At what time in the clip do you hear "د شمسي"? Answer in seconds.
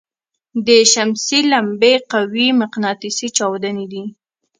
0.65-1.39